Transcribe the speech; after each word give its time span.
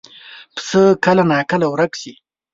پسه 0.55 0.81
کله 1.05 1.23
ناکله 1.31 1.65
ورک 1.69 1.93
شي. 2.01 2.13